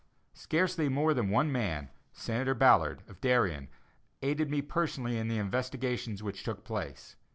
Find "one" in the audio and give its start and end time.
1.29-1.51